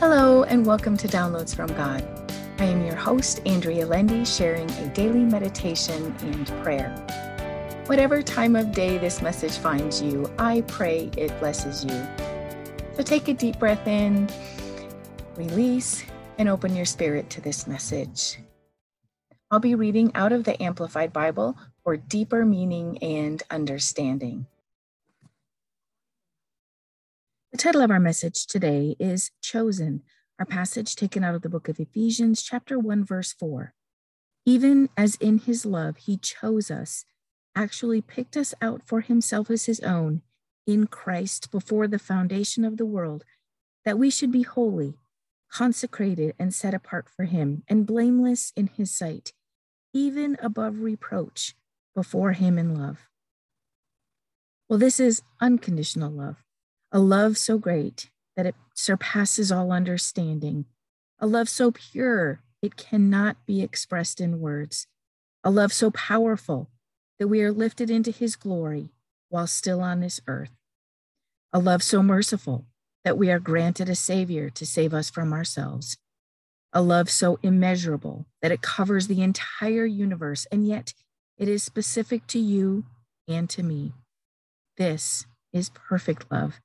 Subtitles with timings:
[0.00, 2.06] Hello, and welcome to Downloads from God.
[2.60, 6.94] I am your host, Andrea Lendy, sharing a daily meditation and prayer.
[7.86, 12.06] Whatever time of day this message finds you, I pray it blesses you.
[12.94, 14.28] So take a deep breath in,
[15.34, 16.04] release,
[16.38, 18.38] and open your spirit to this message.
[19.50, 24.46] I'll be reading out of the Amplified Bible for deeper meaning and understanding.
[27.58, 30.04] The title of our message today is Chosen,
[30.38, 33.74] our passage taken out of the book of Ephesians, chapter 1, verse 4.
[34.46, 37.04] Even as in his love he chose us,
[37.56, 40.22] actually picked us out for himself as his own
[40.68, 43.24] in Christ before the foundation of the world,
[43.84, 44.94] that we should be holy,
[45.50, 49.32] consecrated, and set apart for him, and blameless in his sight,
[49.92, 51.56] even above reproach
[51.92, 53.08] before him in love.
[54.68, 56.44] Well, this is unconditional love
[56.90, 60.64] a love so great that it surpasses all understanding,
[61.18, 64.86] a love so pure it cannot be expressed in words,
[65.44, 66.70] a love so powerful
[67.18, 68.90] that we are lifted into his glory
[69.28, 70.56] while still on this earth,
[71.52, 72.64] a love so merciful
[73.04, 75.98] that we are granted a Savior to save us from ourselves,
[76.72, 80.94] a love so immeasurable that it covers the entire universe, and yet
[81.36, 82.84] it is specific to you
[83.26, 83.92] and to me.
[84.76, 86.60] This is perfect love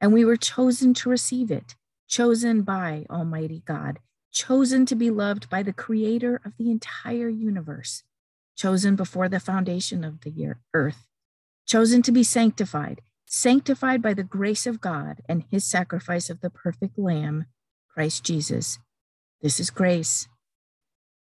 [0.00, 1.74] and we were chosen to receive it,
[2.08, 3.98] chosen by Almighty God,
[4.30, 8.02] chosen to be loved by the creator of the entire universe,
[8.56, 11.06] chosen before the foundation of the earth,
[11.66, 16.50] chosen to be sanctified, sanctified by the grace of God and his sacrifice of the
[16.50, 17.46] perfect Lamb,
[17.88, 18.78] Christ Jesus.
[19.40, 20.28] This is grace.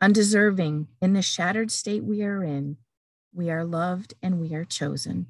[0.00, 2.76] Undeserving in the shattered state we are in,
[3.32, 5.26] we are loved and we are chosen.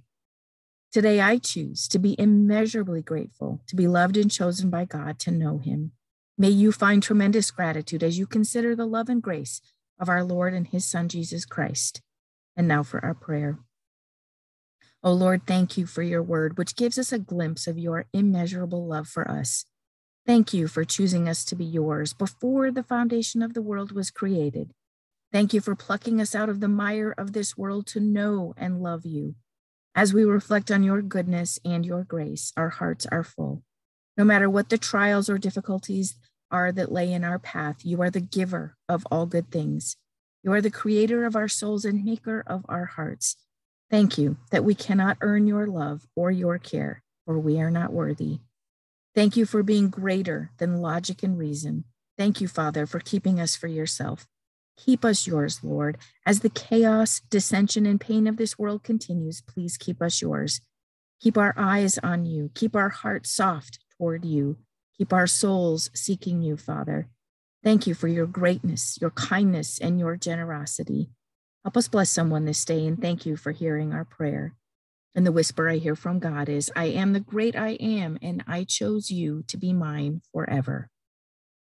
[0.91, 5.31] Today, I choose to be immeasurably grateful, to be loved and chosen by God, to
[5.31, 5.93] know Him.
[6.39, 9.61] May you find tremendous gratitude as you consider the love and grace
[10.01, 12.01] of our Lord and His Son, Jesus Christ.
[12.57, 13.59] And now for our prayer.
[15.03, 18.87] Oh Lord, thank you for your word, which gives us a glimpse of your immeasurable
[18.87, 19.67] love for us.
[20.27, 24.11] Thank you for choosing us to be yours before the foundation of the world was
[24.11, 24.73] created.
[25.33, 28.83] Thank you for plucking us out of the mire of this world to know and
[28.83, 29.35] love you.
[29.95, 33.63] As we reflect on your goodness and your grace, our hearts are full.
[34.17, 36.17] No matter what the trials or difficulties
[36.51, 39.97] are that lay in our path, you are the giver of all good things.
[40.43, 43.37] You are the creator of our souls and maker of our hearts.
[43.91, 47.93] Thank you that we cannot earn your love or your care, for we are not
[47.93, 48.41] worthy.
[49.15, 51.85] Thank you for being greater than logic and reason.
[52.17, 54.27] Thank you, Father, for keeping us for yourself.
[54.79, 55.99] Keep us yours, Lord.
[56.25, 60.61] As the chaos, dissension, and pain of this world continues, please keep us yours.
[61.21, 62.51] Keep our eyes on you.
[62.55, 64.57] Keep our hearts soft toward you.
[64.97, 67.09] Keep our souls seeking you, Father.
[67.65, 71.11] Thank you for your greatness, your kindness, and your generosity.
[71.65, 74.55] Help us bless someone this day, and thank you for hearing our prayer.
[75.15, 78.45] And the whisper I hear from God is I am the great I am, and
[78.47, 80.89] I chose you to be mine forever.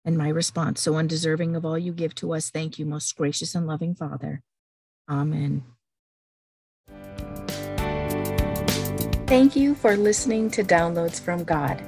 [0.08, 3.54] And my response, so undeserving of all you give to us, thank you, most gracious
[3.54, 4.40] and loving Father.
[5.06, 5.64] Amen.
[9.26, 11.84] Thank you for listening to Downloads from God.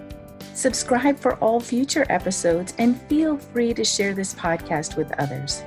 [0.53, 5.65] Subscribe for all future episodes and feel free to share this podcast with others.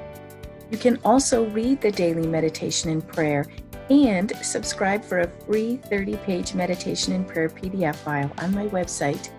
[0.69, 3.47] You can also read the daily meditation and prayer
[3.89, 9.31] and subscribe for a free 30 page meditation and prayer PDF file on my website